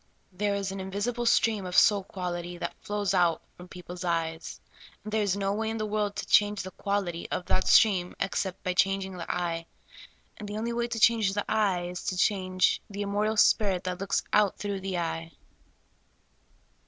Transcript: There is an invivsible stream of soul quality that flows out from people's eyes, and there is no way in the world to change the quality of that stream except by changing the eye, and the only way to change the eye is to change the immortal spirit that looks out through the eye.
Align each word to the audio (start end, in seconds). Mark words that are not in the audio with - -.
There 0.31 0.55
is 0.55 0.71
an 0.71 0.79
invivsible 0.79 1.27
stream 1.27 1.63
of 1.63 1.77
soul 1.77 2.03
quality 2.03 2.57
that 2.57 2.73
flows 2.81 3.13
out 3.13 3.43
from 3.55 3.67
people's 3.67 4.03
eyes, 4.03 4.59
and 5.03 5.13
there 5.13 5.21
is 5.21 5.37
no 5.37 5.53
way 5.53 5.69
in 5.69 5.77
the 5.77 5.85
world 5.85 6.15
to 6.15 6.25
change 6.25 6.63
the 6.63 6.71
quality 6.71 7.29
of 7.29 7.45
that 7.45 7.67
stream 7.67 8.15
except 8.19 8.63
by 8.63 8.73
changing 8.73 9.15
the 9.17 9.31
eye, 9.31 9.67
and 10.37 10.49
the 10.49 10.57
only 10.57 10.73
way 10.73 10.87
to 10.87 10.99
change 10.99 11.33
the 11.35 11.45
eye 11.47 11.81
is 11.83 12.01
to 12.05 12.17
change 12.17 12.81
the 12.89 13.03
immortal 13.03 13.37
spirit 13.37 13.83
that 13.83 13.99
looks 13.99 14.23
out 14.33 14.57
through 14.57 14.79
the 14.79 14.97
eye. 14.97 15.33